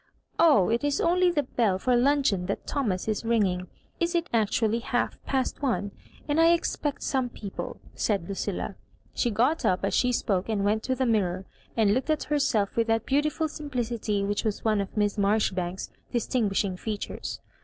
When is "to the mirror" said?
10.85-11.45